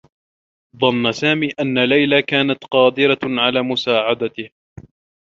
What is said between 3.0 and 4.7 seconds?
على مساعدته.